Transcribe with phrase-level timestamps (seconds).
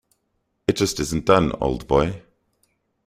[0.67, 2.23] It just isn't done, old boy.